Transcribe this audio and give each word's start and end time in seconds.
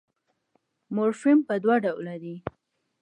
مورفیم 0.95 1.37
پر 1.47 1.57
دوه 1.63 1.75
ډوله 1.83 2.15
دئ. 2.23 2.35